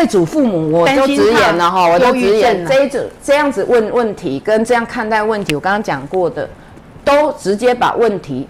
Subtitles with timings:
[0.00, 2.64] 对祖父母，我就直言了哈，我就直言。
[2.66, 6.48] 这一种这样子问问题跟这样看待问题，我刚刚讲过的，
[7.04, 8.48] 都直接把问题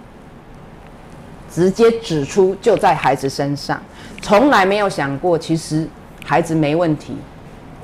[1.53, 3.83] 直接指出就在孩子身上，
[4.23, 5.89] 从来没有想过其实
[6.25, 7.17] 孩子没问题，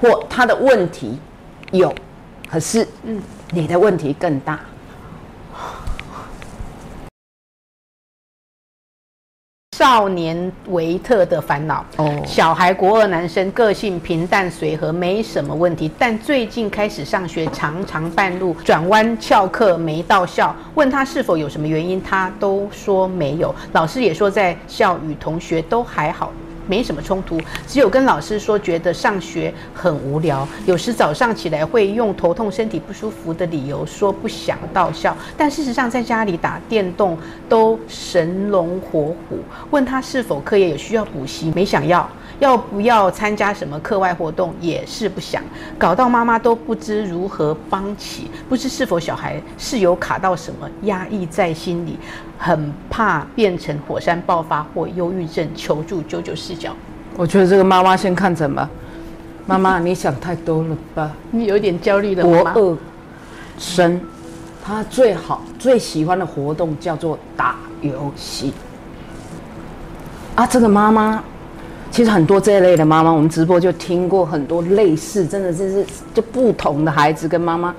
[0.01, 1.19] 或他的问题
[1.73, 1.93] 有，
[2.49, 3.21] 可是嗯，
[3.51, 4.61] 你的问题更大。
[9.79, 15.91] 少年维特的烦恼哦，小孩国二男生个性平淡随和，没什么问题。
[15.99, 20.57] 但最近开始上学，常常半路转弯翘课没到校。
[20.77, 23.55] 问他是否有什么原因，他都说没有。
[23.73, 26.33] 老师也说在校与同学都还好。
[26.67, 37.17] 没什么冲突，只有跟老师说觉得上学很无聊，有时早上起来会用头痛、身体不舒服的理由说不想到校，但事实上在家里打电动
[37.49, 39.39] 都神龙活虎。
[39.71, 42.09] 问他是否课业有需要补习，没想要。
[42.39, 45.43] 要不要参加什么课外活动也是不想，
[45.79, 51.99] 搞到妈妈都不知如何帮起，不知是否小孩是有卡到什么压抑在心里，
[52.39, 56.75] 很怕变成火山爆发或忧郁症，求助九九视角。
[57.17, 58.69] 我觉得这个妈妈先看怎么，
[59.47, 61.13] 妈妈 你想太多了吧？
[61.31, 62.77] 你有点焦虑的国二
[63.59, 64.01] 生，
[64.65, 68.53] 他最好最喜欢的活动叫做打游戏，
[70.35, 71.23] 啊，这个妈妈。
[71.89, 77.75] 其实很多这一类的妈妈，我们直播就听过很多类似，真的就是就不同的孩子跟妈妈，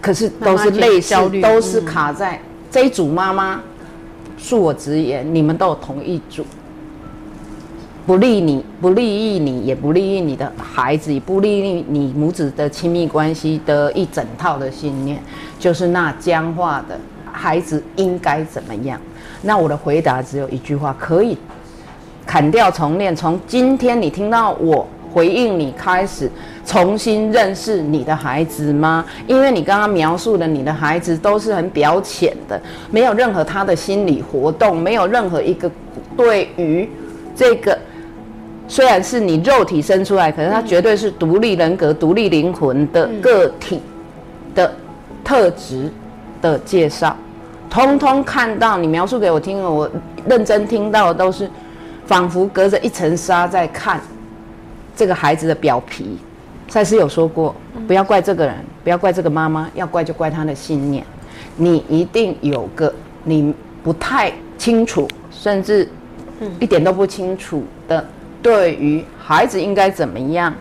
[0.00, 3.60] 可是都是类似，都是卡在这一组妈妈。
[4.40, 6.46] 恕我直言，你们都有同一组，
[8.06, 15.20] 不利你，不利于你，也不利于你的孩子，也不利于你母子的亲密关系的一整套的信念，
[15.58, 16.96] 就是那僵化的
[17.32, 19.00] 孩子应该怎么样？
[19.42, 21.36] 那我的回答只有一句话：可以。
[22.24, 26.30] 砍掉重练，从今天你听到我回应你开始
[26.68, 29.02] 重新认识你的孩子吗？
[29.26, 32.60] 因为你刚刚描述的你的孩子都是很表浅的，
[32.90, 35.70] 没有任何他的心理活动，没有任何一个
[36.14, 36.86] 对于
[37.34, 37.76] 这个
[38.68, 43.80] 虽然是你肉体生出来，可是他绝对是独立人格、独立灵魂的个体
[44.54, 44.70] 的
[45.24, 45.90] 特质
[46.42, 47.16] 的介绍，
[47.70, 49.90] 通通看到你描述给我听了，我
[50.28, 51.50] 认真听到的都是。
[52.06, 54.00] 仿佛隔着一层纱在看
[54.96, 56.16] 这个孩子的表皮。
[56.68, 57.54] 赛斯有说过，
[57.86, 61.02] 不要怪这个人，不要怪这个妈妈，要怪就怪他的信念。
[61.56, 62.92] 你一定有个
[63.24, 63.52] 你
[63.82, 65.88] 不太清楚，甚至
[66.60, 68.04] 一点都不清楚的，
[68.42, 70.54] 对于孩子应该怎么样，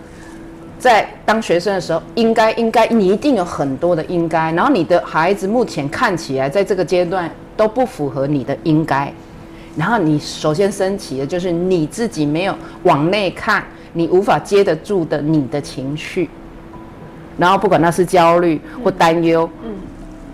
[0.80, 4.52] 在当学生的时候，应该应该，你一定有很多的应该。
[4.54, 9.12] 然后你的孩子目前看起来在这个阶段都不符合你的应该。
[9.76, 13.64] 然后你首先升起的就是你自己没有往内看，
[13.98, 16.30] 你无法接得住的你的情绪，
[17.36, 19.72] 然后不管那是焦虑或担忧，嗯，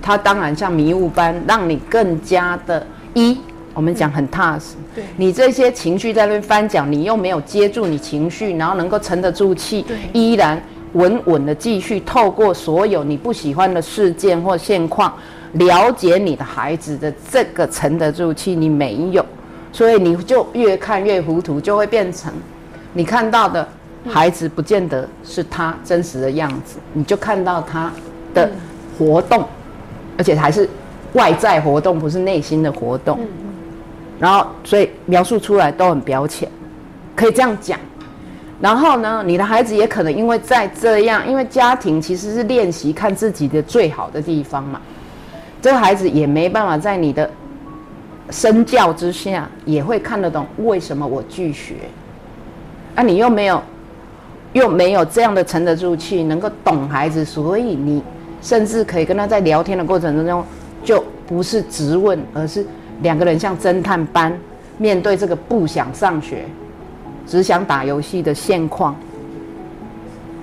[0.01, 3.37] 它当然像迷雾般让你更加的一，
[3.73, 15.13] 我们讲很踏实，对，你这些情绪在那边翻搅，你又没有接住你情绪，然后能够沉得住气，对，依然稳稳的继续透过所有你不喜欢的事件或现况。
[15.53, 19.23] 了解你的孩子的这个沉得住气，你没有，
[19.71, 22.33] 所以你就越看越糊涂，就会变成
[22.93, 23.67] 你看到的
[24.09, 27.91] 孩子不见得是他真实的样子，你就看到他
[28.33, 28.49] 的
[28.97, 29.45] 活动，
[30.17, 30.69] 而且还是
[31.13, 33.19] 外在活动，不是内心的活动。
[34.19, 36.47] 然后，所以描述出来都很表浅，
[37.15, 37.79] 可以这样讲。
[38.61, 44.79] 然后呢，你的孩子也可能因为在这样，因为家庭其实是练习看自己的最好的地方嘛。
[45.61, 47.29] 这个孩子也没办法在你的
[48.29, 51.75] 身教之下，也会看得懂为什么我拒学。
[52.95, 53.61] 啊，你又没有，
[54.53, 58.01] 又没有这样的沉得住气，能够懂孩子，所以你
[58.41, 60.43] 甚至可以跟他在聊天的过程当中，
[60.83, 62.65] 就不是直问，而是
[63.01, 64.37] 两个人像侦探般
[64.77, 66.45] 面对这个不想上学、
[67.25, 68.95] 只想打游戏的现况。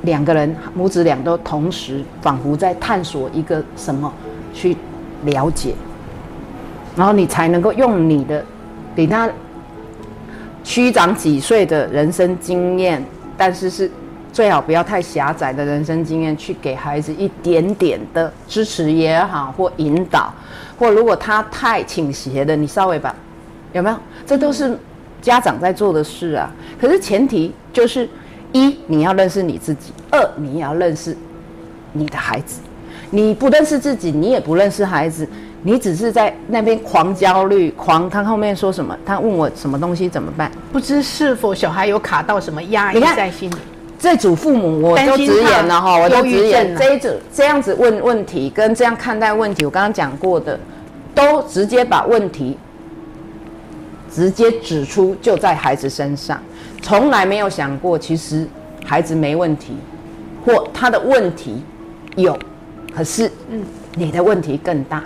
[0.02, 4.12] 两个人母子俩都同时仿佛在探索一个什么
[4.52, 4.76] 去。
[5.26, 5.74] 了解，
[6.96, 8.42] 然后你才能够用你的
[8.94, 9.28] 比他
[10.62, 13.04] 区长几岁的人生经验，
[13.36, 13.90] 但是是
[14.32, 20.32] 最好不要太狭窄的人生经验，去给孩子一点点的支持也好，或引导，
[20.78, 23.14] 或如果他太倾斜的，你稍微把
[23.72, 23.96] 有没有？
[24.26, 24.78] 这都是
[25.20, 26.52] 家长在做的事啊。
[26.80, 28.08] 可是前提就是
[28.52, 31.16] 一你要认识你自己，二你也要认识
[31.92, 32.60] 你的孩子。
[33.12, 35.28] 你不认识自己，你也不认识孩子，
[35.62, 38.96] 你只是在那边狂焦虑，狂他后面说什么？
[39.04, 40.50] 他问我什么东西怎么办？
[40.72, 43.56] 不知是否小孩有卡到什么压抑在心里？
[43.98, 50.58] 这组父母我都直言了哈，我都直言这一组这样子问问题跟这样看待问题，我刚刚讲过的，
[51.14, 52.56] 都直接把问题
[54.10, 56.40] 直接指出就在孩子身上，
[56.80, 58.48] 从来没有想过其实
[58.86, 59.74] 孩子没问题，
[60.46, 61.62] 或他的问题
[62.16, 62.34] 有，
[62.96, 63.62] 可是嗯，
[63.94, 65.04] 你的问题更大。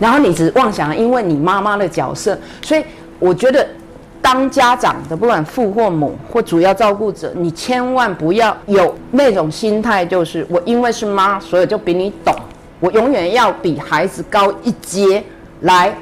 [0.00, 2.82] 然后你只妄想，因为你妈妈的角色，所以
[3.18, 3.66] 我觉得，
[4.22, 12.34] 当家长的不管父或母或主要照顾者，你千万不要有那种心态，就是我因为是妈，所以就比你懂，
[12.80, 15.22] 我永远要比孩子高一阶
[15.60, 15.94] 来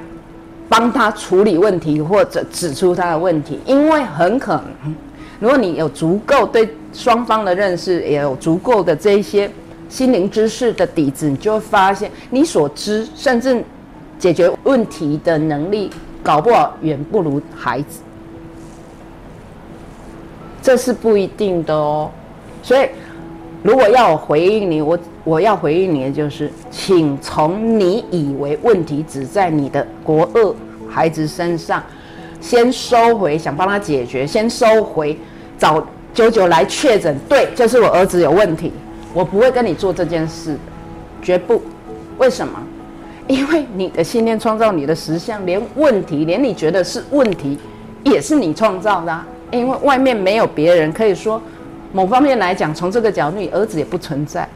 [0.68, 4.94] 帮他处理问题或者指出他的问题，因为很可能，
[5.40, 9.50] 如果你有足够对双方的认识，也有足够的这一些
[9.88, 13.60] 心灵知识的底子，你就会发现你所知甚至。
[14.18, 15.90] 解决问题的能力，
[16.22, 18.00] 搞不好远不如孩子，
[20.60, 22.10] 这是不一定的哦。
[22.62, 22.88] 所以，
[23.62, 30.54] 如果要我回应你，我我要回应你的就是，请从你以为问题只在你的国二
[30.90, 31.82] 孩子身上，
[32.40, 35.16] 先收回想帮他解决，先收回
[35.56, 38.72] 找九九来确诊，对，就是我儿子有问题，
[39.14, 40.56] 我不会跟你做这件事，
[41.22, 41.62] 绝不。
[42.18, 42.60] 为什么？
[43.28, 47.58] 因为你的信念创造你的实相，连问题，连你觉得是问题，
[48.02, 49.20] 也是你创造的。
[49.50, 51.40] 因为外面没有别人可以说，
[51.92, 54.48] 某方面来讲，从这个角度，你儿子也不存在。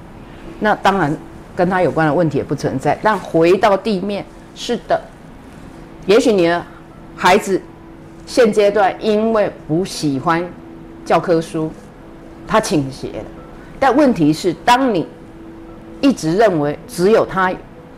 [0.59, 1.15] 那当然，
[1.55, 2.99] 跟他有关的问题也不存在。
[3.03, 4.25] 但回到地面，
[4.55, 4.99] 是的，
[6.07, 6.65] 也许你的
[7.15, 7.61] 孩子
[8.27, 10.43] 现阶段因为不喜欢
[11.05, 11.71] 教科书，
[12.47, 13.25] 他倾斜了。
[13.79, 15.07] 但问题是，当你
[16.01, 17.53] 一直认为只有他。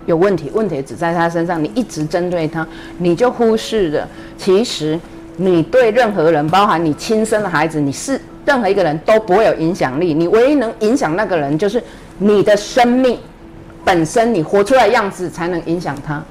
[0.06, 1.62] 有问题，问题只在他身上。
[1.62, 2.66] 你一直针对他，
[2.98, 4.08] 你就忽视了。
[4.36, 4.98] 其实，
[5.36, 10.12] 你对任何人，包含你亲生的孩子，你是任何一个人都不会有影响力。
[10.12, 11.82] 你唯一能影响那个人，就是
[12.18, 13.18] 你的生命
[13.84, 16.22] 本身，你活出来样子才能影响他。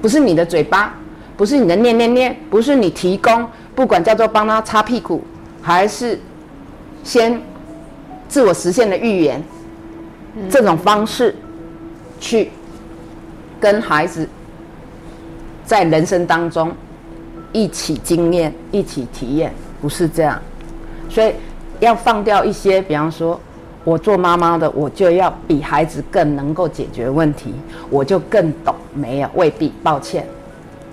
[0.00, 0.94] 不是你的嘴巴，
[1.36, 5.22] 不是你的念念念，不是你提供，不管叫做帮他擦屁股，
[5.60, 6.18] 还是
[7.02, 7.40] 先
[8.28, 9.42] 自我实现的预言，
[10.48, 11.34] 这种方式。
[12.20, 12.50] 去
[13.58, 14.28] 跟孩子
[15.64, 16.70] 在人生当中
[17.52, 20.40] 一起经验、一起体验，不是这样。
[21.08, 21.32] 所以
[21.80, 23.40] 要放掉一些，比方说，
[23.82, 27.54] 我做妈妈的，我就要比孩子更能够解决问题，
[27.88, 28.74] 我就更懂。
[28.94, 29.72] 没有，未必。
[29.82, 30.26] 抱歉，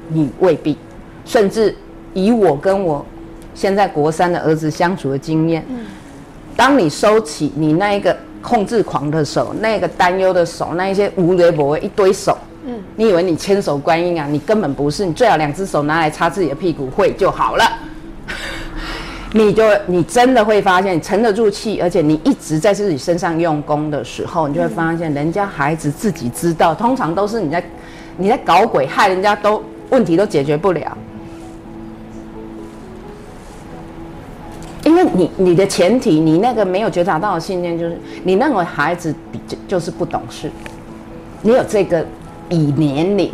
[0.07, 0.77] 你未必。
[1.25, 1.75] 甚至
[2.13, 3.05] 以我跟我
[3.53, 5.63] 现在国三的儿子相处的经验，
[6.55, 8.17] 当你收起你那一个。
[8.47, 14.25] 控制狂的手，那个担忧的手，那一些无微不为一堆手，嗯，你以为你千手观音啊？
[14.31, 17.65] 你根本不是，你最好两只手拿来擦自己的屁股会就好了。
[19.33, 27.61] 你就你真的会发现，你沉得住气，而且你一直在自己身上用功的时候，你就会发现，人家孩子自己知道，通常都是你在
[28.15, 30.97] 你在搞鬼，害人家都问题都解决不了。
[35.13, 40.51] 你你的前提，你那个没有觉察到的信念，就是你认为孩子比就就是不懂事，
[41.41, 42.05] 你有这个
[42.49, 43.31] 以年龄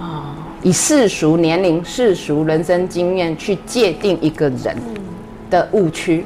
[0.00, 4.76] 啊，以世俗年龄、世俗人生经验去界定一个人
[5.50, 6.24] 的误区，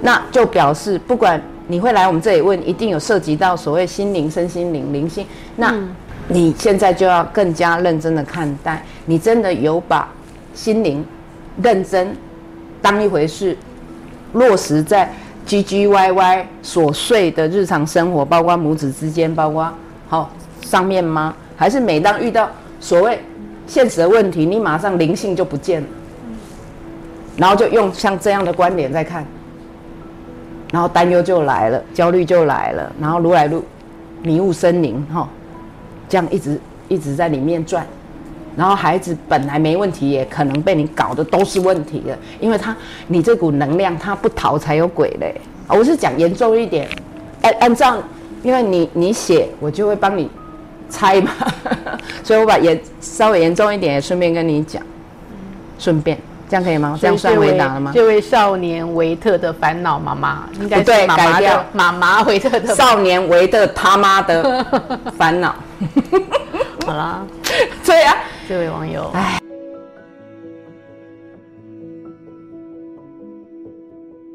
[0.00, 5.74] 那就表示不管你会来我们这里问，一定有涉及到所谓心灵、身心灵、灵性，那
[6.28, 10.08] 你现在就要更加认真的看待，你真的有把
[10.54, 11.04] 心灵
[11.62, 12.16] 认真。
[12.82, 13.56] 当一回事
[14.32, 15.10] 落实在
[15.46, 19.72] 唧唧歪歪琐碎的日常生活，包括母子之间，包括
[20.08, 20.30] 好
[20.62, 21.34] 上面吗？
[21.56, 23.18] 还是每当遇到所谓
[23.66, 25.88] 现实的问题，你马上灵性就不见了，
[27.36, 29.26] 然后就用像这样的观点在看，
[30.72, 33.64] 然后担忧就来了，焦虑就来了，然后如来路
[34.22, 35.28] 迷雾森林哈，
[36.08, 37.86] 这样一直一直在里面转。
[38.56, 42.76] 然后孩子本来没问题，也可能被你搞的都是问题了，因为他
[43.08, 45.40] 你这股能量他不逃才有鬼嘞。
[45.68, 46.88] 我是讲严重一点，
[47.42, 47.96] 按按照，
[48.42, 50.28] 因为你你写我就会帮你
[50.88, 51.30] 猜嘛，
[52.24, 54.82] 所以我把严稍微严重一点也顺便跟你讲，
[55.78, 56.98] 顺便这样可以吗？
[57.00, 57.92] 这样算回答了吗？
[57.94, 64.66] 这位少年维特的烦恼妈妈应该对改掉妈妈维特的少年维特他妈的
[65.16, 65.54] 烦恼。
[66.84, 67.22] 好啦，
[67.86, 68.16] 对呀。
[68.50, 69.49] 这位网友，哎。